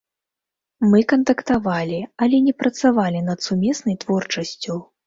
Мы 0.93 1.03
кантактавалі, 1.11 2.01
але 2.27 2.37
не 2.49 2.57
працавалі 2.65 3.25
над 3.31 3.39
сумеснай 3.51 3.95
творчасцю. 4.07 4.85